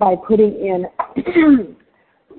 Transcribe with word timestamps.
by 0.00 0.16
putting 0.26 0.54
in 0.54 0.86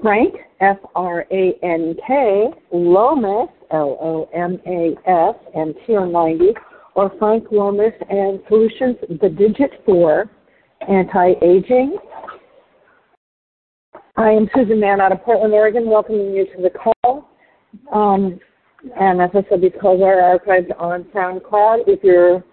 Frank, 0.01 0.35
F 0.59 0.77
R 0.95 1.25
A 1.31 1.53
N 1.63 1.95
K, 2.05 2.47
Lomas, 2.73 3.49
L 3.71 3.97
O 4.01 4.27
M 4.34 4.59
A 4.65 4.95
S, 5.07 5.35
and 5.55 5.73
TR90, 5.87 6.53
or 6.95 7.13
Frank 7.17 7.45
Lomas 7.51 7.93
and 8.09 8.41
Solutions, 8.49 8.97
the 9.21 9.29
Digit 9.29 9.71
4, 9.85 10.29
Anti 10.89 11.34
Aging. 11.41 11.97
I 14.17 14.31
am 14.31 14.49
Susan 14.53 14.79
Mahon 14.79 14.99
out 14.99 15.12
of 15.12 15.23
Portland, 15.23 15.53
Oregon, 15.53 15.89
welcoming 15.89 16.34
you 16.34 16.45
to 16.45 16.62
the 16.62 16.71
call. 16.71 17.29
Um, 17.93 18.39
and 18.99 19.21
as 19.21 19.29
I 19.34 19.45
said, 19.49 19.62
these 19.62 19.71
calls 19.79 20.01
are 20.01 20.37
archived 20.37 20.71
on 20.79 21.03
SoundCloud. 21.13 21.84
If 21.87 22.03
you're 22.03 22.43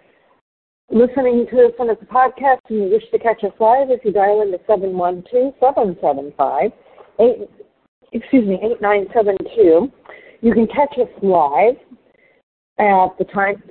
listening 0.91 1.47
to 1.51 1.67
us 1.67 1.73
on 1.79 1.89
the 1.89 1.95
podcast 1.95 2.61
and 2.69 2.79
you 2.79 2.89
wish 2.91 3.03
to 3.11 3.19
catch 3.19 3.45
us 3.45 3.53
live, 3.61 3.91
if 3.91 4.03
you 4.05 4.13
dial 4.13 4.41
into 4.43 4.59
712-775, 4.69 6.73
excuse 8.13 8.47
me, 8.47 8.55
8972, 8.55 9.93
you 10.41 10.55
can 10.55 10.67
catch 10.69 10.97
us 10.99 11.09
live 11.23 11.75
at 12.79 13.09
the 13.19 13.25
time 13.33 13.63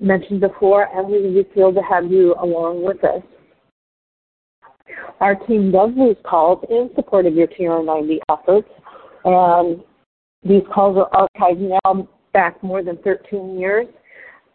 mentioned 0.00 0.40
before, 0.40 0.88
and 0.94 1.08
we 1.08 1.22
would 1.22 1.34
be 1.34 1.44
thrilled 1.54 1.76
to 1.76 1.82
have 1.82 2.10
you 2.10 2.34
along 2.40 2.82
with 2.82 3.04
us. 3.04 3.22
Our 5.20 5.36
team 5.46 5.70
does 5.72 5.90
these 5.96 6.16
calls 6.24 6.64
in 6.68 6.90
support 6.94 7.26
of 7.26 7.34
your 7.34 7.46
TR90 7.46 8.18
efforts, 8.30 8.68
and 9.24 9.80
these 10.44 10.62
calls 10.72 10.98
are 10.98 11.28
archived 11.38 11.80
now 11.84 12.08
back 12.32 12.62
more 12.62 12.82
than 12.82 12.96
13 12.98 13.58
years. 13.58 13.86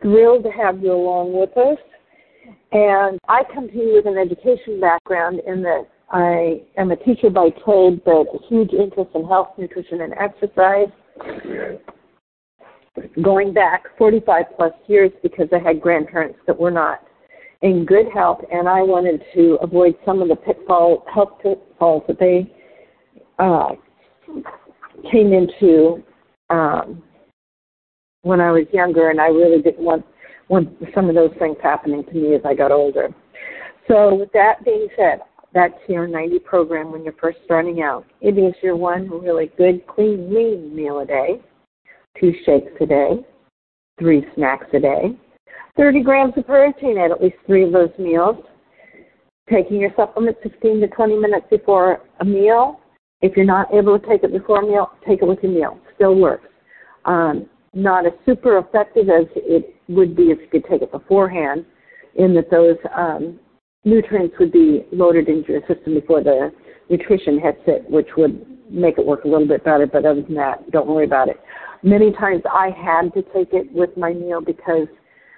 Thrilled 0.02 0.44
to 0.44 0.52
have 0.52 0.84
you 0.84 0.94
along 0.94 1.34
with 1.34 1.58
us. 1.58 1.78
And 2.72 3.20
I 3.28 3.44
come 3.54 3.68
to 3.68 3.76
you 3.76 3.94
with 3.96 4.06
an 4.06 4.18
education 4.18 4.80
background 4.80 5.42
in 5.46 5.62
that 5.64 5.88
I 6.12 6.62
am 6.78 6.92
a 6.92 6.96
teacher 6.96 7.30
by 7.30 7.50
trade, 7.64 8.02
but 8.04 8.28
a 8.28 8.38
huge 8.50 8.74
interest 8.74 9.12
in 9.16 9.26
health, 9.28 9.50
nutrition, 9.58 10.02
and 10.02 10.14
exercise. 10.14 10.90
Going 13.22 13.54
back 13.54 13.84
45 13.98 14.46
plus 14.58 14.74
years 14.88 15.12
because 15.24 15.48
I 15.54 15.60
had 15.60 15.80
grandparents 15.80 16.40
that 16.48 16.60
were 16.60 16.72
not 16.72 17.02
in 17.62 17.86
good 17.86 18.08
health, 18.14 18.42
and 18.52 18.68
I 18.68 18.82
wanted 18.82 19.22
to 19.36 19.58
avoid 19.62 19.96
some 20.06 20.22
of 20.22 20.28
the 20.28 20.36
pitfall 20.36 21.06
health 21.14 21.40
pitfalls 21.42 22.04
that 22.08 22.20
they 22.20 22.52
uh, 23.40 23.70
came 25.12 25.32
into 25.32 26.04
um, 26.50 27.02
when 28.24 28.42
I 28.42 28.52
was 28.52 28.66
younger, 28.74 29.10
and 29.10 29.22
I 29.22 29.28
really 29.28 29.62
didn't 29.62 29.84
want 29.84 30.06
some 30.94 31.10
of 31.10 31.16
those 31.16 31.32
things 31.40 31.58
happening 31.62 32.04
to 32.04 32.14
me 32.14 32.36
as 32.36 32.42
I 32.46 32.54
got 32.54 32.72
older. 32.72 33.10
So, 33.88 34.16
with 34.16 34.32
that 34.34 34.64
being 34.64 34.88
said, 34.96 35.22
that's 35.54 35.74
your 35.88 36.08
90 36.08 36.40
program 36.40 36.92
when 36.92 37.04
you're 37.04 37.14
first 37.20 37.40
starting 37.46 37.82
out. 37.82 38.06
It 38.22 38.38
is 38.38 38.54
your 38.62 38.76
one 38.76 39.10
really 39.10 39.52
good, 39.58 39.86
clean, 39.88 40.34
lean 40.34 40.74
meal 40.74 41.00
a 41.00 41.06
day, 41.06 41.42
two 42.20 42.34
shakes 42.46 42.72
a 42.80 42.86
day, 42.86 43.26
three 44.00 44.26
snacks 44.36 44.68
a 44.74 44.80
day, 44.80 45.18
30 45.78 46.04
grams 46.04 46.34
of 46.38 46.46
protein 46.46 46.98
at 46.98 47.12
at 47.12 47.22
least 47.22 47.36
three 47.46 47.64
of 47.64 47.72
those 47.72 47.92
meals, 47.98 48.38
taking 49.50 49.80
your 49.80 49.92
supplement 49.96 50.38
15 50.44 50.82
to 50.82 50.88
20 50.88 51.18
minutes 51.18 51.46
before 51.50 52.02
a 52.20 52.26
meal. 52.26 52.80
If 53.22 53.36
you're 53.36 53.46
not 53.46 53.74
able 53.74 54.00
to 54.00 54.08
take 54.08 54.24
it 54.24 54.32
before 54.32 54.62
a 54.62 54.68
meal, 54.68 54.92
take 55.08 55.22
it 55.22 55.26
with 55.26 55.40
your 55.44 55.52
meal. 55.52 55.80
Still 55.96 56.16
works. 56.16 56.48
Um, 57.06 57.50
not 57.74 58.06
as 58.06 58.14
super 58.26 58.58
effective 58.58 59.10
as 59.10 59.26
it 59.36 59.76
would 59.88 60.16
be 60.16 60.24
if 60.24 60.40
you 60.40 60.48
could 60.48 60.66
take 60.70 60.82
it 60.82 60.92
beforehand, 60.92 61.66
in 62.16 62.34
that 62.36 62.50
those 62.52 62.78
um, 62.96 63.40
nutrients 63.86 64.36
would 64.40 64.52
be 64.52 64.86
loaded 64.92 65.30
into 65.30 65.54
your 65.54 65.62
system 65.62 65.94
before 65.94 66.24
the 66.24 66.52
nutrition 66.90 67.40
hits 67.40 67.62
it, 67.68 67.90
which 67.90 68.10
would 68.18 68.46
make 68.70 68.98
it 68.98 69.06
work 69.06 69.24
a 69.24 69.28
little 69.28 69.48
bit 69.48 69.64
better. 69.64 69.88
But 69.88 70.06
other 70.06 70.22
than 70.22 70.36
that, 70.36 70.70
don't 70.72 70.88
worry 70.88 71.06
about 71.06 71.30
it. 71.30 71.40
Many 71.84 72.12
times 72.12 72.44
I 72.52 72.70
had 72.70 73.14
to 73.14 73.22
take 73.34 73.54
it 73.54 73.72
with 73.72 73.96
my 73.98 74.14
meal 74.14 74.42
because 74.42 74.88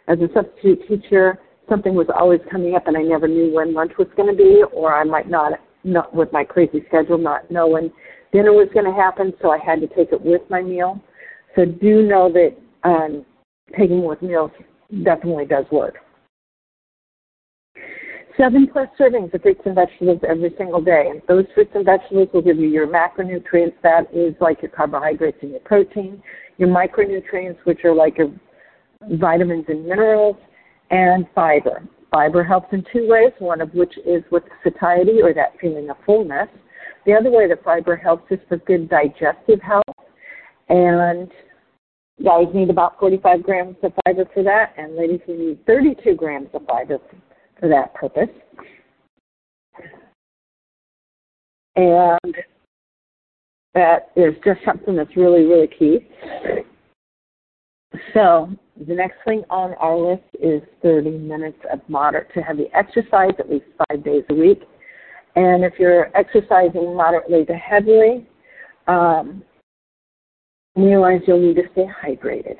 as 0.07 0.17
a 0.19 0.27
substitute 0.33 0.87
teacher, 0.87 1.39
something 1.69 1.95
was 1.95 2.07
always 2.13 2.41
coming 2.51 2.75
up 2.75 2.87
and 2.87 2.97
I 2.97 3.01
never 3.01 3.27
knew 3.27 3.53
when 3.53 3.73
lunch 3.73 3.93
was 3.97 4.07
going 4.17 4.29
to 4.29 4.35
be, 4.35 4.63
or 4.73 4.93
I 4.93 5.03
might 5.03 5.29
not, 5.29 5.53
not 5.83 6.13
with 6.13 6.33
my 6.33 6.43
crazy 6.43 6.83
schedule, 6.87 7.17
not 7.17 7.49
know 7.49 7.67
when 7.67 7.91
dinner 8.33 8.51
was 8.51 8.67
going 8.73 8.85
to 8.85 8.91
happen, 8.91 9.33
so 9.41 9.51
I 9.51 9.57
had 9.57 9.79
to 9.81 9.87
take 9.87 10.11
it 10.11 10.21
with 10.21 10.41
my 10.49 10.61
meal. 10.61 11.01
So 11.55 11.65
do 11.65 12.01
know 12.03 12.31
that 12.31 12.55
um, 12.83 13.25
taking 13.77 14.03
with 14.03 14.21
meals 14.21 14.51
definitely 15.03 15.45
does 15.45 15.65
work. 15.71 15.95
Seven 18.35 18.67
plus 18.71 18.87
servings 18.99 19.31
of 19.33 19.41
fruits 19.43 19.61
and 19.65 19.75
vegetables 19.75 20.19
every 20.27 20.53
single 20.57 20.81
day. 20.81 21.09
And 21.11 21.21
those 21.27 21.45
fruits 21.53 21.71
and 21.75 21.85
vegetables 21.85 22.29
will 22.33 22.41
give 22.41 22.57
you 22.57 22.67
your 22.67 22.87
macronutrients, 22.87 23.75
that 23.83 24.07
is 24.11 24.33
like 24.41 24.61
your 24.63 24.71
carbohydrates 24.71 25.37
and 25.41 25.51
your 25.51 25.59
protein, 25.59 26.21
your 26.57 26.69
micronutrients, 26.69 27.57
which 27.65 27.85
are 27.85 27.93
like 27.93 28.17
your 28.17 28.31
vitamins 29.11 29.65
and 29.67 29.85
minerals, 29.85 30.37
and 30.89 31.27
fiber. 31.35 31.83
Fiber 32.11 32.43
helps 32.43 32.73
in 32.73 32.83
two 32.91 33.07
ways, 33.07 33.33
one 33.39 33.61
of 33.61 33.73
which 33.73 33.97
is 34.05 34.23
with 34.31 34.43
satiety 34.63 35.21
or 35.21 35.33
that 35.33 35.53
feeling 35.61 35.89
of 35.89 35.97
fullness. 36.05 36.47
The 37.05 37.13
other 37.13 37.29
way 37.29 37.47
that 37.47 37.63
fiber 37.63 37.95
helps 37.95 38.31
is 38.31 38.39
for 38.47 38.57
good 38.57 38.89
digestive 38.89 39.61
health. 39.61 39.83
And 40.73 41.29
guys 42.25 42.47
need 42.51 42.71
about 42.71 42.99
45 42.99 43.43
grams 43.43 43.75
of 43.83 43.93
fiber 44.03 44.25
for 44.33 44.41
that, 44.41 44.73
and 44.75 44.95
ladies, 44.95 45.19
need 45.27 45.63
32 45.67 46.15
grams 46.15 46.47
of 46.55 46.65
fiber 46.65 46.97
for 47.59 47.69
that 47.69 47.93
purpose. 47.93 48.29
And 51.75 52.35
that 53.75 54.09
is 54.15 54.33
just 54.43 54.61
something 54.65 54.95
that's 54.95 55.15
really, 55.15 55.43
really 55.43 55.67
key. 55.67 56.07
So 58.15 58.49
the 58.87 58.95
next 58.95 59.17
thing 59.25 59.43
on 59.51 59.75
our 59.75 59.95
list 59.95 60.23
is 60.41 60.63
30 60.81 61.11
minutes 61.11 61.59
of 61.71 61.81
moderate 61.87 62.33
to 62.33 62.41
heavy 62.41 62.65
exercise 62.73 63.33
at 63.37 63.47
least 63.47 63.65
five 63.87 64.03
days 64.03 64.23
a 64.31 64.33
week. 64.33 64.63
And 65.35 65.63
if 65.63 65.73
you're 65.77 66.09
exercising 66.17 66.95
moderately 66.95 67.45
to 67.45 67.53
heavily, 67.53 68.27
um, 68.87 69.43
realize 70.75 71.21
you'll 71.27 71.41
need 71.41 71.55
to 71.55 71.63
stay 71.71 71.87
hydrated. 72.03 72.57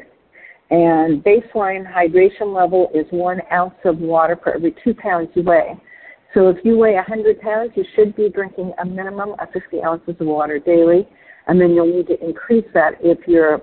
And 0.70 1.24
baseline 1.24 1.86
hydration 1.86 2.54
level 2.54 2.90
is 2.94 3.06
one 3.12 3.42
ounce 3.52 3.76
of 3.86 4.00
water 4.00 4.36
per 4.36 4.56
every 4.56 4.76
two 4.84 4.94
pounds 4.94 5.30
you 5.36 5.44
weigh. 5.44 5.80
So 6.34 6.50
if 6.50 6.58
you 6.64 6.78
weigh 6.78 6.96
100 6.96 7.42
pounds, 7.42 7.72
you 7.76 7.86
should 7.96 8.16
be 8.16 8.30
drinking 8.30 8.74
a 8.82 8.86
minimum 8.86 9.34
of 9.40 9.48
50 9.54 9.84
ounces 9.84 10.16
of 10.20 10.26
water 10.26 10.58
daily, 10.58 11.08
and 11.48 11.62
then 11.62 11.72
you'll 11.72 11.96
need 11.96 12.08
to 12.08 12.26
increase 12.26 12.66
that 12.74 12.94
if 13.02 13.20
you're 13.28 13.62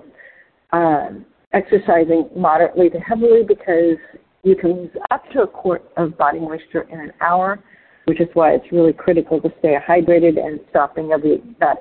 um, 0.71 1.25
exercising 1.51 2.29
moderately 2.35 2.89
to 2.89 2.99
heavily 2.99 3.43
because 3.45 3.97
you 4.43 4.55
can 4.55 4.71
lose 4.71 4.91
up 5.11 5.29
to 5.31 5.41
a 5.41 5.47
quart 5.47 5.83
of 5.97 6.17
body 6.17 6.39
moisture 6.39 6.87
in 6.89 6.99
an 6.99 7.11
hour, 7.19 7.59
which 8.05 8.21
is 8.21 8.27
why 8.33 8.51
it's 8.51 8.71
really 8.71 8.93
critical 8.93 9.41
to 9.41 9.51
stay 9.59 9.75
hydrated 9.85 10.39
and 10.39 10.59
stopping 10.69 11.11
every 11.11 11.41
about 11.57 11.77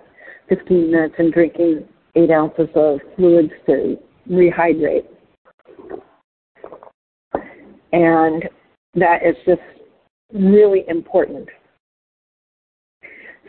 15 0.48 0.90
minutes 0.90 1.14
and 1.18 1.32
drinking 1.32 1.86
eight 2.14 2.30
ounces 2.30 2.68
of 2.74 3.00
fluids 3.16 3.52
to 3.66 3.98
rehydrate. 4.30 5.06
And 7.92 8.48
that 8.94 9.22
is 9.24 9.36
just 9.46 9.60
really 10.32 10.84
important. 10.88 11.48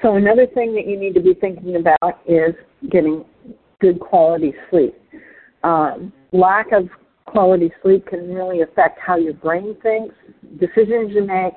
So 0.02 0.16
another 0.16 0.48
thing 0.48 0.74
that 0.76 0.88
you 0.88 0.98
need 0.98 1.14
to 1.14 1.22
be 1.22 1.36
thinking 1.36 1.76
about 1.76 2.22
is 2.28 2.56
getting 2.90 3.24
good 3.80 4.00
quality 4.00 4.54
sleep. 4.70 4.96
Um, 5.64 6.12
lack 6.32 6.72
of 6.72 6.90
quality 7.26 7.72
sleep 7.84 8.08
can 8.08 8.34
really 8.34 8.62
affect 8.62 9.00
how 9.00 9.18
your 9.18 9.34
brain 9.34 9.76
thinks, 9.84 10.16
decisions 10.60 11.12
you 11.14 11.26
make. 11.26 11.54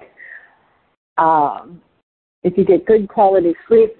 Um, 1.17 1.81
if 2.43 2.59
you 2.59 2.65
get 2.65 2.85
good 2.87 3.09
quality 3.09 3.55
sleep, 3.67 3.97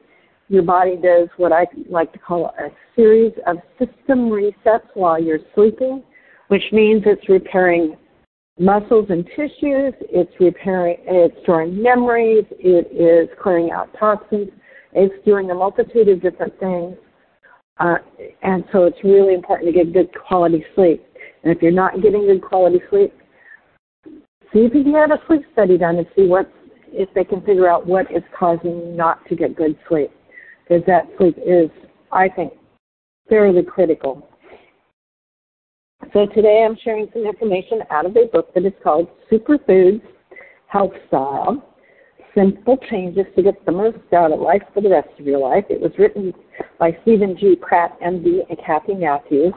your 0.49 0.63
body 0.63 0.97
does 0.97 1.29
what 1.37 1.53
I 1.53 1.67
like 1.89 2.13
to 2.13 2.19
call 2.19 2.55
a 2.59 2.69
series 2.95 3.33
of 3.47 3.57
system 3.79 4.31
resets 4.31 4.87
while 4.95 5.21
you're 5.21 5.39
sleeping, 5.55 6.03
which 6.49 6.65
means 6.73 7.03
it's 7.07 7.29
repairing 7.29 7.97
muscles 8.59 9.07
and 9.09 9.27
tissues. 9.37 9.95
It's 10.01 10.33
repairing, 10.39 10.99
it's 11.07 11.35
storing 11.43 11.83
memories. 11.83 12.45
It 12.51 12.93
is 12.93 13.29
clearing 13.43 13.71
out 13.71 13.89
toxins. 13.99 14.51
It's 14.93 15.15
doing 15.25 15.51
a 15.51 15.55
multitude 15.55 16.09
of 16.09 16.23
different 16.23 16.59
things. 16.61 16.97
Uh, 17.81 17.97
and 18.43 18.65
so 18.71 18.85
it's 18.85 19.03
really 19.03 19.35
important 19.35 19.75
to 19.75 19.85
get 19.85 19.93
good 19.93 20.11
quality 20.15 20.65
sleep. 20.75 21.05
And 21.43 21.55
if 21.55 21.61
you're 21.61 21.73
not 21.73 22.01
getting 22.01 22.27
good 22.27 22.43
quality 22.43 22.81
sleep, 22.89 23.13
see 24.53 24.61
if 24.61 24.75
you 24.75 24.85
can 24.85 24.93
get 24.93 25.11
a 25.11 25.19
sleep 25.27 25.43
study 25.53 25.77
done 25.77 25.97
and 25.97 26.07
see 26.15 26.27
what 26.27 26.51
if 26.93 27.09
they 27.15 27.25
can 27.25 27.41
figure 27.41 27.69
out 27.69 27.87
what 27.87 28.09
is 28.13 28.23
causing 28.39 28.79
you 28.79 28.93
not 28.93 29.27
to 29.29 29.35
get 29.35 29.57
good 29.57 29.77
sleep. 29.89 30.13
Because 30.67 30.85
that 30.87 31.09
sleep 31.19 31.37
is, 31.39 31.71
I 32.11 32.29
think, 32.29 32.53
fairly 33.29 33.63
critical. 33.63 34.29
So 36.13 36.27
today 36.27 36.65
I'm 36.67 36.77
sharing 36.83 37.09
some 37.13 37.27
information 37.27 37.81
out 37.91 38.07
of 38.07 38.17
a 38.17 38.27
book 38.27 38.53
that 38.55 38.65
is 38.65 38.73
called 38.83 39.09
Superfoods 39.31 40.03
Health 40.69 40.93
Style 41.09 41.75
Simple 42.35 42.77
Changes 42.91 43.27
to 43.37 43.43
Get 43.43 43.65
the 43.65 43.73
Most 43.73 43.99
Out 44.13 44.33
of 44.33 44.41
Life 44.41 44.63
for 44.73 44.81
the 44.81 44.91
Rest 44.91 45.09
of 45.19 45.27
Your 45.27 45.39
Life. 45.39 45.65
It 45.71 45.81
was 45.81 45.93
written 45.99 46.33
by 46.79 46.97
Steven 47.03 47.37
G. 47.39 47.55
Pratt, 47.61 47.99
MD, 48.01 48.41
and 48.49 48.59
Kathy 48.65 48.95
Matthews. 48.95 49.53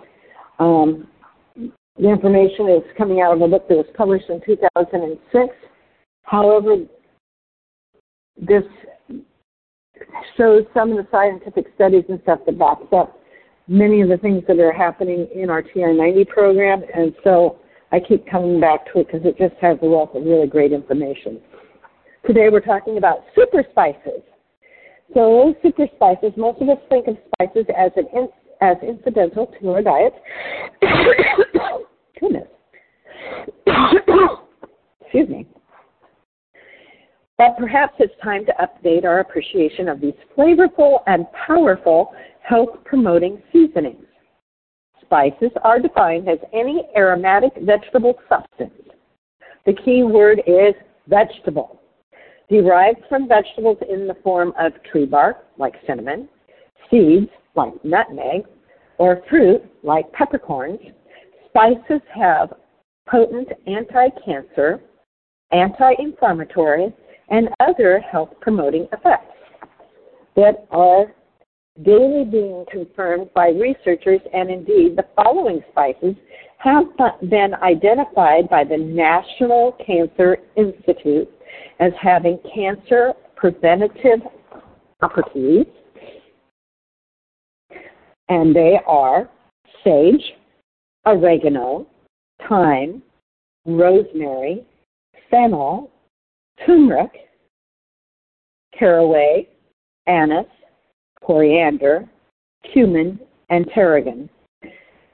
Um, 0.60 1.08
the 1.56 2.10
information 2.10 2.70
is 2.70 2.84
coming 2.98 3.22
out 3.22 3.34
of 3.34 3.42
a 3.42 3.48
book 3.48 3.68
that 3.68 3.78
was 3.78 3.88
published 3.96 4.30
in 4.30 4.42
2006. 4.46 5.56
However, 6.24 6.78
this 8.38 8.64
shows 10.38 10.64
some 10.74 10.92
of 10.92 10.98
the 10.98 11.08
scientific 11.12 11.68
studies 11.76 12.04
and 12.10 12.20
stuff 12.24 12.40
that 12.46 12.58
backs 12.58 12.88
up 12.92 13.20
many 13.68 14.02
of 14.02 14.10
the 14.10 14.18
things 14.18 14.44
that 14.48 14.60
are 14.60 14.72
happening 14.72 15.28
in 15.34 15.50
our 15.50 15.62
TR90 15.62 16.28
program, 16.28 16.82
and 16.96 17.14
so 17.24 17.58
I 17.92 18.00
keep 18.00 18.30
coming 18.30 18.60
back 18.60 18.92
to 18.94 19.00
it 19.00 19.08
because 19.08 19.26
it 19.26 19.38
just 19.38 19.56
has 19.62 19.78
a 19.82 19.86
wealth 19.86 20.16
of 20.16 20.24
really 20.24 20.48
great 20.48 20.72
information. 20.72 21.40
Today 22.26 22.50
we're 22.50 22.62
talking 22.62 22.98
about 22.98 23.24
super 23.36 23.64
spices. 23.72 24.22
So 25.14 25.56
super 25.62 25.88
spices, 25.96 26.34
most 26.36 26.62
of 26.62 26.70
us 26.70 26.78
think 26.90 27.08
of 27.08 27.18
spices 27.36 27.66
as 27.78 27.92
an 27.96 28.08
in, 28.14 28.28
as 28.62 28.78
incidental 28.86 29.54
to 29.60 29.70
our 29.72 29.82
diet. 29.82 30.14
Goodness. 32.20 32.48
Excuse 35.02 35.30
me. 35.30 35.48
But 37.38 37.56
perhaps 37.58 37.94
it's 38.00 38.14
time 38.24 38.46
to 38.46 38.54
update 38.54 39.06
our 39.06 39.20
appreciation 39.20 39.88
of 39.88 40.02
these 40.02 40.16
flavorful 40.36 41.00
and 41.06 41.26
powerful 41.34 42.14
health 42.42 42.70
promoting 42.84 43.42
seasonings. 43.54 44.06
Spices 45.02 45.52
are 45.64 45.80
defined 45.80 46.28
as 46.28 46.40
any 46.52 46.88
aromatic 46.96 47.52
vegetable 47.62 48.16
substance. 48.28 48.74
The 49.66 49.74
key 49.74 50.04
word 50.04 50.42
is 50.48 50.74
vegetable, 51.08 51.80
derived 52.50 53.02
from 53.08 53.28
vegetables 53.28 53.78
in 53.88 54.08
the 54.08 54.18
form 54.24 54.54
of 54.60 54.72
tree 54.92 55.06
bark, 55.06 55.46
like 55.58 55.76
cinnamon, 55.86 56.28
seeds, 56.90 57.30
like 57.56 57.74
nutmeg, 57.86 58.46
or 58.98 59.22
fruit, 59.30 59.62
like 59.84 60.12
peppercorns. 60.12 60.80
Spices 61.50 62.02
have 62.14 62.54
potent 63.08 63.50
anti 63.68 64.10
cancer, 64.26 64.82
anti 65.52 65.94
inflammatory, 66.00 66.94
and 67.30 67.50
other 67.60 68.00
health 68.00 68.30
promoting 68.42 68.88
effects 68.92 69.34
that 70.36 70.68
are 70.72 71.14
daily 71.84 72.26
being 72.26 72.66
confirmed 72.72 73.30
by 73.34 73.50
researchers, 73.50 74.22
and 74.34 74.50
indeed, 74.50 74.96
the 74.96 75.06
following 75.16 75.62
spices 75.72 76.16
have 76.58 76.86
been 77.30 77.54
identified 77.62 78.50
by 78.50 78.64
the 78.64 78.78
National 78.78 79.74
Cancer 79.86 80.38
Institute 80.56 81.30
as 81.80 81.92
having 82.02 82.40
cancer 82.54 83.14
preventative 83.36 84.20
properties, 85.00 85.66
and 88.30 88.56
they 88.56 88.80
are 88.88 89.30
sage, 89.84 90.34
oregano, 91.06 91.88
thyme, 92.50 93.04
rosemary, 93.66 94.66
fennel, 95.30 95.92
turmeric, 96.66 97.12
caraway, 98.78 99.48
anise, 100.08 100.46
coriander, 101.22 102.08
cumin, 102.72 103.20
and 103.50 103.68
tarragon. 103.74 104.30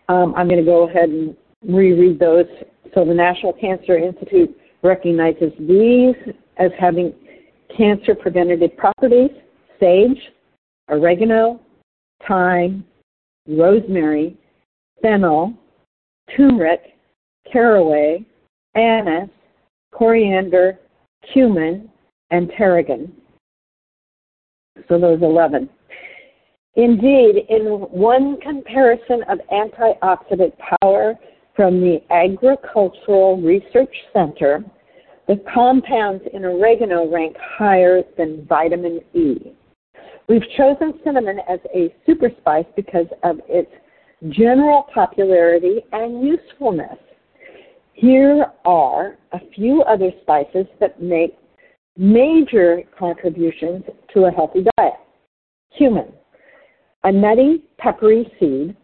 Um, 0.10 0.34
I'm 0.36 0.48
going 0.48 0.60
to 0.60 0.66
go 0.66 0.90
ahead 0.90 1.10
and 1.10 1.36
reread 1.68 2.20
those. 2.20 2.46
So 2.94 3.06
the 3.06 3.14
National 3.14 3.54
Cancer 3.54 3.98
Institute 3.98 4.56
recognizes 4.84 5.52
these 5.60 6.16
as 6.58 6.72
having 6.80 7.14
cancer 7.76 8.14
preventative 8.14 8.76
properties 8.78 9.32
sage, 9.80 10.20
oregano, 10.90 11.60
thyme, 12.28 12.86
rosemary, 13.48 14.38
fennel, 15.02 15.54
turmeric, 16.36 16.82
caraway, 17.52 18.24
anise, 18.76 19.30
coriander, 19.92 20.80
cumin, 21.32 21.90
and 22.32 22.52
tarragon. 22.58 23.12
So 24.90 25.00
those 25.00 25.22
11. 25.22 25.70
Indeed, 26.76 27.46
in 27.50 27.66
one 27.92 28.40
comparison 28.42 29.24
of 29.30 29.40
antioxidant 29.52 30.54
power 30.82 31.14
from 31.56 31.80
the 31.80 32.02
Agricultural 32.10 33.40
Research 33.42 33.94
Center, 34.12 34.64
the 35.28 35.42
compounds 35.54 36.24
in 36.34 36.44
oregano 36.44 37.10
rank 37.10 37.36
higher 37.40 38.02
than 38.18 38.46
vitamin 38.48 39.02
E. 39.14 39.54
We've 40.28 40.50
chosen 40.58 41.00
cinnamon 41.04 41.40
as 41.48 41.60
a 41.74 41.94
super 42.06 42.30
spice 42.40 42.66
because 42.76 43.08
of 43.24 43.40
its 43.48 43.72
general 44.30 44.88
popularity 44.94 45.82
and 45.92 46.26
usefulness. 46.26 46.98
Here 47.94 48.48
are 48.66 49.18
a 49.32 49.40
few 49.56 49.84
other 49.84 50.12
spices 50.22 50.66
that 50.80 51.02
make 51.02 51.38
major 51.96 52.82
contributions 52.98 53.84
to 54.14 54.26
a 54.26 54.32
healthy 54.32 54.66
diet. 54.78 54.94
Cumin. 55.78 56.12
A 57.04 57.12
nutty, 57.12 57.64
peppery 57.78 58.32
seed 58.40 58.76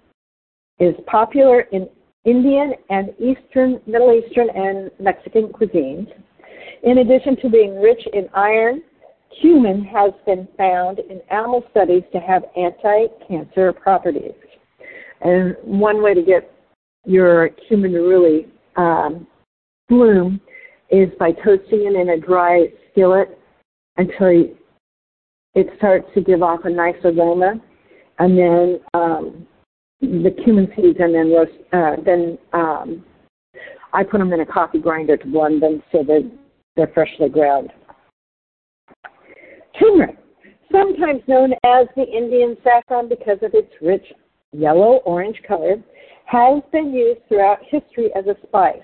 is 0.80 0.94
popular 1.08 1.62
in 1.72 1.90
Indian 2.26 2.74
and 2.90 3.10
Eastern, 3.20 3.82
Middle 3.88 4.14
Eastern, 4.14 4.50
and 4.50 4.92
Mexican 5.00 5.48
cuisines. 5.48 6.08
In 6.84 7.00
addition 7.00 7.36
to 7.38 7.50
being 7.50 7.82
rich 7.82 8.02
in 8.14 8.30
iron, 8.34 8.84
cumin 9.42 9.84
has 9.86 10.12
been 10.26 10.48
found 10.58 11.00
in 11.00 11.22
animal 11.32 11.64
studies 11.72 12.04
to 12.14 12.20
have 12.20 12.44
anti 12.56 13.08
cancer 13.28 13.74
properties. 13.74 14.34
And 15.22 15.56
one 15.64 16.04
way 16.04 16.14
to 16.14 16.22
get 16.22 16.52
your 17.06 17.50
cumin 17.68 17.94
to 17.94 18.02
really 18.02 18.48
um, 18.76 19.28
bloom 19.88 20.40
is 20.90 21.10
by 21.20 21.32
toasting 21.32 21.86
it 21.86 21.96
in 21.96 22.10
a 22.10 22.18
dry 22.18 22.68
skillet 22.92 23.40
until 23.98 24.46
it 25.56 25.68
starts 25.78 26.08
to 26.14 26.22
give 26.22 26.42
off 26.42 26.62
a 26.64 26.70
nice 26.70 26.96
aroma, 27.04 27.56
and 28.20 28.38
then 28.38 28.80
um, 28.94 29.48
the 30.02 30.34
cumin 30.44 30.68
seeds, 30.76 30.98
and 31.00 31.14
then 31.14 31.32
roast. 31.32 31.52
Uh, 31.74 31.96
then 32.06 32.38
um, 32.54 33.04
I 33.94 34.04
put 34.04 34.20
them 34.20 34.32
in 34.34 34.42
a 34.42 34.46
coffee 34.46 34.80
grinder 34.80 35.18
to 35.18 35.28
blend 35.28 35.62
them 35.62 35.84
so 35.92 36.04
that 36.04 36.32
they're 36.76 36.92
freshly 36.94 37.30
ground. 37.30 37.72
Turmeric, 39.80 40.18
sometimes 40.72 41.22
known 41.28 41.54
as 41.66 41.88
the 41.96 42.04
Indian 42.04 42.56
saffron 42.64 43.10
because 43.10 43.38
of 43.42 43.54
its 43.54 43.72
rich 43.82 44.06
yellow-orange 44.52 45.42
color, 45.48 45.76
has 46.30 46.62
been 46.72 46.94
used 46.94 47.22
throughout 47.28 47.60
history 47.70 48.12
as 48.16 48.26
a 48.28 48.36
spice, 48.48 48.78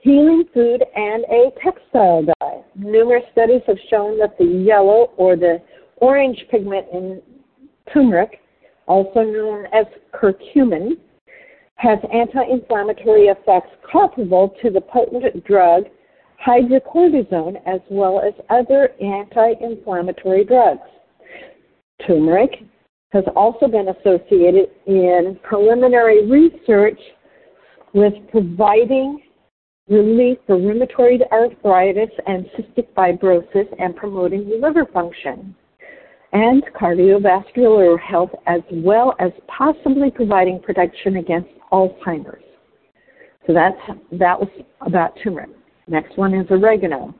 healing 0.00 0.44
food, 0.52 0.84
and 0.94 1.24
a 1.24 1.50
textile 1.62 2.24
dye. 2.24 2.62
Numerous 2.76 3.24
studies 3.32 3.62
have 3.66 3.78
shown 3.88 4.18
that 4.18 4.36
the 4.38 4.44
yellow 4.44 5.12
or 5.16 5.34
the 5.34 5.62
orange 5.96 6.44
pigment 6.50 6.86
in 6.92 7.22
turmeric, 7.92 8.40
also 8.86 9.22
known 9.22 9.66
as 9.72 9.86
curcumin, 10.12 10.90
has 11.76 11.98
anti-inflammatory 12.12 13.28
effects 13.28 13.70
comparable 13.90 14.54
to 14.62 14.70
the 14.70 14.80
potent 14.80 15.44
drug 15.44 15.84
hydrocortisone 16.46 17.56
as 17.66 17.80
well 17.88 18.20
as 18.20 18.34
other 18.50 18.90
anti-inflammatory 19.00 20.44
drugs. 20.44 20.80
Turmeric 22.06 22.50
has 23.12 23.24
also 23.36 23.68
been 23.68 23.88
associated 23.88 24.70
in 24.86 25.38
preliminary 25.42 26.26
research 26.26 26.98
with 27.92 28.14
providing 28.30 29.20
relief 29.88 30.38
for 30.46 30.56
rheumatoid 30.56 31.20
arthritis 31.30 32.10
and 32.26 32.46
cystic 32.56 32.88
fibrosis 32.96 33.66
and 33.78 33.94
promoting 33.96 34.48
liver 34.60 34.86
function 34.86 35.54
and 36.32 36.62
cardiovascular 36.74 38.00
health 38.00 38.30
as 38.46 38.62
well 38.70 39.14
as 39.18 39.30
possibly 39.48 40.10
providing 40.10 40.58
protection 40.60 41.16
against 41.16 41.50
Alzheimer's. 41.72 42.42
So 43.46 43.52
that's 43.52 43.76
that 44.12 44.38
was 44.38 44.48
about 44.80 45.18
turmeric. 45.22 45.50
Next 45.88 46.16
one 46.16 46.32
is 46.32 46.46
oregano. 46.48 47.14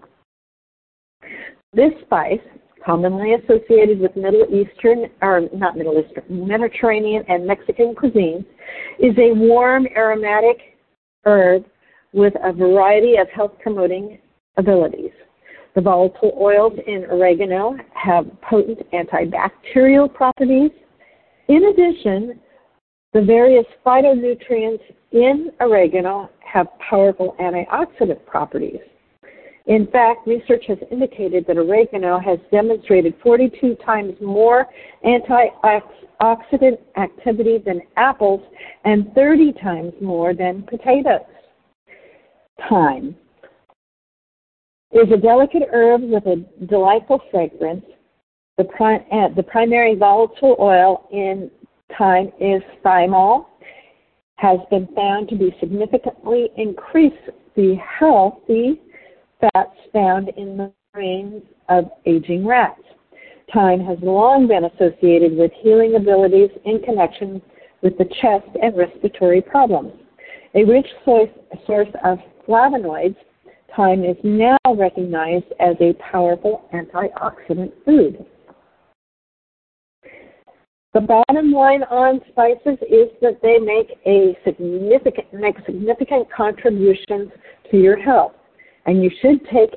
This 1.75 1.93
spice, 2.05 2.39
commonly 2.85 3.35
associated 3.35 4.01
with 4.01 4.15
Middle 4.17 4.47
Eastern 4.53 5.11
or 5.21 5.43
not 5.55 5.77
Middle 5.77 5.99
Eastern, 5.99 6.47
Mediterranean 6.47 7.25
and 7.29 7.47
Mexican 7.47 7.95
cuisines, 7.95 8.45
is 8.99 9.17
a 9.19 9.33
warm 9.33 9.87
aromatic 9.97 10.59
herb 11.25 11.65
with 12.13 12.35
a 12.43 12.53
variety 12.53 13.17
of 13.17 13.29
health 13.31 13.53
promoting 13.63 14.19
abilities. 14.57 15.13
The 15.75 15.81
volatile 15.81 16.37
oils 16.39 16.75
in 16.87 17.07
oregano 17.07 17.77
have 17.95 18.27
potent 18.43 18.81
antibacterial 18.93 20.13
properties. 20.13 20.71
In 21.49 21.65
addition, 21.65 22.39
the 23.15 23.23
various 23.23 23.65
phytonutrients 23.85 24.83
in 25.13 25.51
oregano 25.61 26.31
have 26.41 26.67
powerful 26.79 27.35
antioxidant 27.41 28.25
properties. 28.27 28.81
In 29.67 29.87
fact, 29.87 30.27
research 30.27 30.65
has 30.67 30.79
indicated 30.91 31.47
that 31.47 31.57
oregano 31.57 32.19
has 32.19 32.39
demonstrated 32.51 33.15
42 33.23 33.77
times 33.77 34.15
more 34.21 34.67
antioxidant 35.05 36.79
activity 36.97 37.59
than 37.59 37.81
apples 37.97 38.41
and 38.85 39.13
30 39.15 39.53
times 39.63 39.93
more 40.01 40.35
than 40.35 40.63
potatoes. 40.65 41.21
Thyme 42.69 43.15
is 44.93 45.11
a 45.13 45.17
delicate 45.17 45.69
herb 45.73 46.03
with 46.03 46.27
a 46.27 46.45
delightful 46.67 47.21
fragrance. 47.31 47.85
The, 48.59 48.65
pri- 48.65 49.07
uh, 49.13 49.29
the 49.35 49.43
primary 49.43 49.95
volatile 49.95 50.57
oil 50.59 51.09
in 51.13 51.51
thyme 51.97 52.33
is 52.41 52.63
thymol, 52.85 53.47
has 54.37 54.59
been 54.71 54.89
found 54.95 55.29
to 55.29 55.37
be 55.37 55.55
significantly 55.61 56.51
increase 56.57 57.13
the 57.55 57.77
healthy 57.77 58.81
fats 59.43 59.77
found 59.93 60.31
in 60.37 60.57
the 60.57 60.73
brains 60.95 61.43
of 61.69 61.91
aging 62.07 62.47
rats. 62.47 62.81
Thyme 63.53 63.85
has 63.85 63.99
long 64.03 64.47
been 64.47 64.65
associated 64.65 65.37
with 65.37 65.51
healing 65.63 65.97
abilities 65.97 66.51
in 66.65 66.81
connection 66.81 67.43
with 67.83 67.99
the 67.99 68.07
chest 68.21 68.47
and 68.63 68.77
respiratory 68.77 69.43
problems. 69.43 69.93
A 70.55 70.65
rich 70.65 70.87
source, 71.05 71.31
source 71.67 71.89
of 72.05 72.19
flavonoids, 72.49 73.17
thyme 73.77 74.05
is 74.05 74.17
now 74.23 74.59
recognized 74.77 75.53
as 75.61 75.77
a 75.81 75.95
powerful 75.95 76.69
antioxidant 76.73 77.73
food. 77.85 78.25
The 80.95 81.01
bottom 81.01 81.53
line 81.53 81.85
on 81.85 82.21
spices 82.31 82.79
is 82.83 83.09
that 83.23 83.41
they 83.43 83.59
make 83.59 83.99
a 84.07 84.37
significant 84.45 85.33
make 85.33 85.57
significant 85.65 86.31
contributions 86.31 87.31
to 87.71 87.79
your 87.79 87.97
health, 87.97 88.33
and 88.87 89.03
you 89.03 89.11
should 89.21 89.41
take 89.53 89.71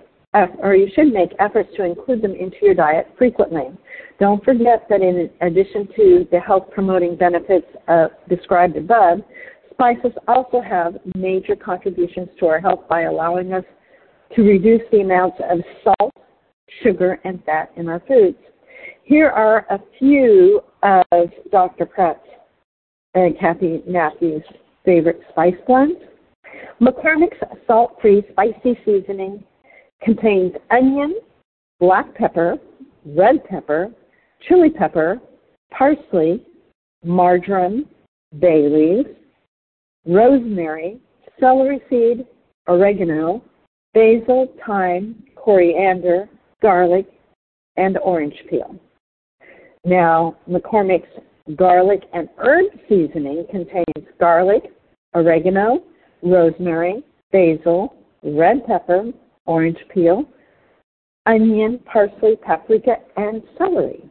or 0.62 0.76
you 0.76 0.90
should 0.94 1.14
make 1.14 1.30
efforts 1.40 1.70
to 1.78 1.86
include 1.86 2.22
them 2.22 2.34
into 2.34 2.58
your 2.62 2.74
diet 2.74 3.08
frequently. 3.18 3.68
Don't 4.20 4.44
forget 4.44 4.86
that 4.90 5.02
in 5.02 5.30
addition 5.42 5.88
to 5.96 6.28
the 6.30 6.40
health 6.40 6.66
promoting 6.72 7.16
benefits 7.16 7.68
uh, 7.88 8.08
described 8.28 8.76
above, 8.76 9.20
spices 9.72 10.12
also 10.28 10.62
have 10.62 10.98
major 11.16 11.56
contributions 11.56 12.28
to 12.40 12.48
our 12.48 12.60
health 12.60 12.82
by 12.90 13.04
allowing 13.04 13.54
us 13.54 13.64
to 14.36 14.42
reduce 14.42 14.82
the 14.92 15.02
amounts 15.02 15.38
of 15.50 15.60
salt, 15.84 16.14
sugar, 16.84 17.20
and 17.24 17.44
fat 17.46 17.72
in 17.78 17.88
our 17.88 18.02
foods. 18.08 18.38
Here 19.04 19.30
are 19.30 19.66
a 19.70 19.80
few 20.00 20.62
of 20.84 21.30
Dr. 21.52 21.86
Pratt's 21.86 22.20
and 23.14 23.38
Kathy 23.40 23.82
Matthews' 23.88 24.44
favorite 24.84 25.22
spice 25.30 25.56
blends. 25.68 26.00
McCormick's 26.82 27.38
salt-free 27.68 28.24
spicy 28.32 28.80
seasoning 28.86 29.44
contains 30.02 30.54
onion, 30.72 31.16
black 31.80 32.14
pepper, 32.16 32.58
red 33.06 33.44
pepper, 33.46 33.90
chili 34.48 34.70
pepper, 34.70 35.20
parsley, 35.72 36.44
marjoram, 37.04 37.86
bay 38.40 38.68
leaves, 38.70 39.10
rosemary, 40.06 41.00
celery 41.40 41.82
seed, 41.90 42.26
oregano, 42.68 43.44
basil, 43.94 44.54
thyme, 44.66 45.24
coriander, 45.36 46.28
garlic, 46.62 47.08
and 47.78 47.98
orange 48.00 48.36
peel. 48.50 48.76
Now, 49.84 50.36
McCormick's 50.50 51.08
garlic 51.56 52.04
and 52.14 52.28
herb 52.38 52.66
seasoning 52.90 53.46
contains 53.52 54.08
garlic, 54.20 54.72
oregano, 55.14 55.84
rosemary, 56.26 57.04
basil, 57.32 57.96
red 58.24 58.66
pepper, 58.66 59.12
orange 59.46 59.78
peel, 59.94 60.26
onion, 61.26 61.80
parsley, 61.86 62.36
paprika, 62.36 62.96
and 63.18 63.42
celery. 63.58 64.04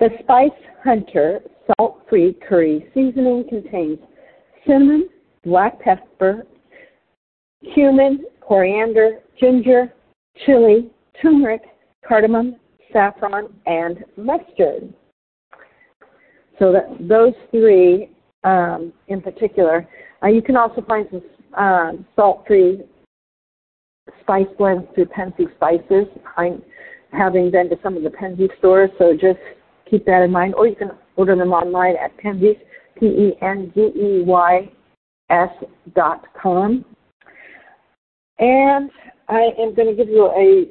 The 0.00 0.08
Spice 0.20 0.50
Hunter 0.82 1.40
salt 1.66 2.02
free 2.08 2.36
curry 2.48 2.86
seasoning 2.94 3.44
contains 3.48 3.98
cinnamon, 4.66 5.08
black 5.44 5.80
pepper, 5.80 6.46
cumin, 7.74 8.24
coriander, 8.40 9.20
ginger, 9.38 9.92
chili, 10.44 10.90
turmeric, 11.20 11.62
cardamom, 12.06 12.56
saffron, 12.92 13.52
and 13.66 14.04
mustard. 14.16 14.92
So 16.58 16.72
that 16.72 16.96
those 17.00 17.34
three 17.50 18.10
um, 18.44 18.92
in 19.08 19.20
particular. 19.20 19.88
Uh, 20.22 20.28
you 20.28 20.42
can 20.42 20.56
also 20.56 20.82
find 20.82 21.06
some 21.10 21.22
uh, 21.56 21.92
salt-free 22.14 22.82
spice 24.20 24.46
blends 24.58 24.84
through 24.94 25.06
Penzeys 25.06 25.52
Spices. 25.56 26.06
I'm 26.36 26.62
having 27.12 27.50
been 27.50 27.68
to 27.70 27.76
some 27.82 27.96
of 27.96 28.02
the 28.02 28.10
Penzeys 28.10 28.56
stores, 28.58 28.90
so 28.98 29.12
just 29.12 29.40
keep 29.90 30.04
that 30.06 30.22
in 30.22 30.30
mind. 30.30 30.54
Or 30.54 30.66
you 30.66 30.76
can 30.76 30.92
order 31.16 31.34
them 31.36 31.52
online 31.52 31.96
at 31.96 32.16
Penzeys, 32.18 32.58
P-E-N-Z-E-Y-S 32.98 34.70
dot 35.94 36.24
com. 36.40 36.84
And 38.38 38.90
I 39.28 39.50
am 39.58 39.74
going 39.74 39.88
to 39.88 39.94
give 39.94 40.08
you 40.08 40.26
a 40.26 40.66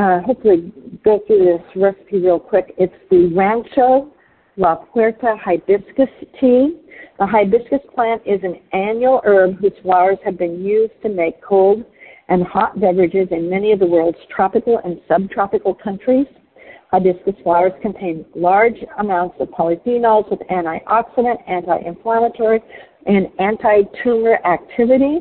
uh, 0.00 0.20
hopefully 0.22 0.72
go 1.04 1.20
through 1.26 1.44
this 1.44 1.60
recipe 1.74 2.18
real 2.18 2.38
quick. 2.38 2.72
It's 2.78 2.94
the 3.10 3.32
Rancho 3.34 4.12
La 4.58 4.74
Puerta 4.74 5.36
hibiscus 5.36 6.08
tea. 6.40 6.80
The 7.20 7.26
hibiscus 7.26 7.78
plant 7.94 8.20
is 8.26 8.40
an 8.42 8.56
annual 8.72 9.20
herb 9.24 9.56
whose 9.60 9.72
flowers 9.82 10.18
have 10.24 10.36
been 10.36 10.64
used 10.64 11.00
to 11.02 11.08
make 11.08 11.40
cold 11.40 11.84
and 12.28 12.42
hot 12.42 12.80
beverages 12.80 13.28
in 13.30 13.48
many 13.48 13.70
of 13.70 13.78
the 13.78 13.86
world's 13.86 14.18
tropical 14.34 14.80
and 14.84 15.00
subtropical 15.06 15.74
countries. 15.74 16.26
Hibiscus 16.90 17.36
flowers 17.44 17.70
contain 17.80 18.24
large 18.34 18.84
amounts 18.98 19.36
of 19.38 19.48
polyphenols 19.50 20.28
with 20.28 20.40
antioxidant, 20.50 21.38
anti-inflammatory, 21.48 22.60
and 23.06 23.28
anti-tumor 23.38 24.44
activity. 24.44 25.20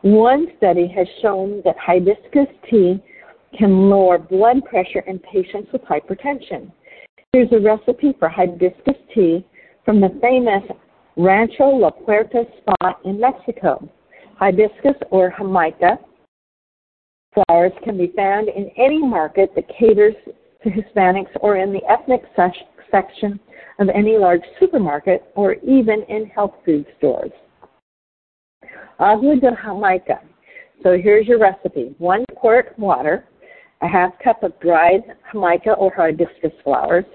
One 0.00 0.46
study 0.56 0.88
has 0.96 1.06
shown 1.20 1.60
that 1.66 1.76
hibiscus 1.78 2.48
tea 2.70 3.02
can 3.58 3.90
lower 3.90 4.16
blood 4.16 4.64
pressure 4.64 5.00
in 5.00 5.18
patients 5.18 5.70
with 5.74 5.82
hypertension. 5.82 6.72
Here's 7.34 7.50
a 7.52 7.60
recipe 7.60 8.14
for 8.18 8.28
hibiscus 8.28 8.94
tea 9.14 9.42
from 9.86 10.02
the 10.02 10.10
famous 10.20 10.62
Rancho 11.16 11.64
La 11.64 11.88
Puerta 11.88 12.44
spot 12.60 13.00
in 13.06 13.18
Mexico. 13.18 13.88
Hibiscus 14.38 15.00
or 15.10 15.32
jamaica 15.38 15.98
flowers 17.32 17.72
can 17.84 17.96
be 17.96 18.12
found 18.14 18.50
in 18.50 18.70
any 18.76 18.98
market 18.98 19.54
that 19.54 19.64
caters 19.78 20.14
to 20.62 20.68
Hispanics 20.68 21.30
or 21.40 21.56
in 21.56 21.72
the 21.72 21.80
ethnic 21.88 22.22
section 22.90 23.40
of 23.78 23.88
any 23.88 24.18
large 24.18 24.42
supermarket 24.60 25.24
or 25.34 25.54
even 25.66 26.02
in 26.10 26.26
health 26.26 26.52
food 26.66 26.84
stores. 26.98 27.32
Agua 28.98 29.36
de 29.36 29.56
Jamaica. 29.64 30.20
So 30.82 30.98
here's 31.02 31.26
your 31.26 31.38
recipe. 31.38 31.94
One 31.96 32.26
quart 32.36 32.78
water, 32.78 33.24
a 33.80 33.88
half 33.88 34.12
cup 34.22 34.42
of 34.42 34.52
dried 34.60 35.00
jamaica 35.32 35.72
or 35.72 35.90
hibiscus 35.96 36.52
flowers, 36.62 37.06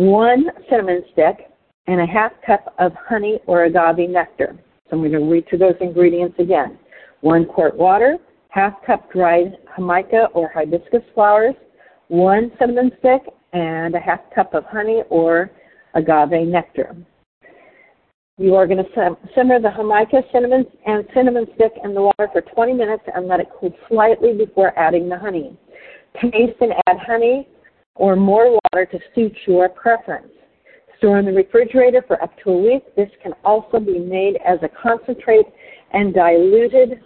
one 0.00 0.46
cinnamon 0.70 1.02
stick, 1.12 1.50
and 1.86 2.00
a 2.00 2.06
half 2.06 2.32
cup 2.46 2.74
of 2.78 2.92
honey 3.06 3.38
or 3.46 3.64
agave 3.64 4.08
nectar. 4.08 4.58
So 4.88 4.96
I'm 4.96 5.00
going 5.00 5.12
to 5.12 5.18
read 5.18 5.46
through 5.48 5.58
those 5.58 5.74
ingredients 5.80 6.36
again. 6.38 6.78
One 7.20 7.44
quart 7.44 7.76
water, 7.76 8.16
half 8.48 8.74
cup 8.86 9.12
dried 9.12 9.58
jamaica 9.76 10.28
or 10.32 10.50
hibiscus 10.54 11.02
flowers, 11.14 11.54
one 12.08 12.50
cinnamon 12.58 12.92
stick, 12.98 13.20
and 13.52 13.94
a 13.94 14.00
half 14.00 14.20
cup 14.34 14.54
of 14.54 14.64
honey 14.64 15.02
or 15.10 15.50
agave 15.94 16.48
nectar. 16.48 16.96
You 18.38 18.54
are 18.54 18.66
going 18.66 18.82
to 18.82 19.16
simmer 19.34 19.60
the 19.60 19.70
jamaica, 19.76 20.22
cinnamon, 20.32 20.64
and 20.86 21.04
cinnamon 21.14 21.46
stick 21.56 21.72
in 21.84 21.92
the 21.92 22.00
water 22.00 22.28
for 22.32 22.40
20 22.40 22.72
minutes 22.72 23.02
and 23.14 23.28
let 23.28 23.40
it 23.40 23.48
cool 23.58 23.74
slightly 23.86 24.32
before 24.32 24.78
adding 24.78 25.10
the 25.10 25.18
honey. 25.18 25.58
Taste 26.22 26.56
and 26.62 26.72
add 26.86 26.96
honey 27.06 27.48
or 28.00 28.16
more 28.16 28.58
water 28.72 28.86
to 28.86 28.98
suit 29.14 29.36
your 29.46 29.68
preference. 29.68 30.32
Store 30.96 31.18
in 31.18 31.26
the 31.26 31.32
refrigerator 31.32 32.02
for 32.06 32.20
up 32.22 32.32
to 32.42 32.50
a 32.50 32.58
week. 32.58 32.82
This 32.96 33.10
can 33.22 33.34
also 33.44 33.78
be 33.78 33.98
made 33.98 34.38
as 34.44 34.58
a 34.62 34.70
concentrate 34.82 35.44
and 35.92 36.14
diluted 36.14 37.02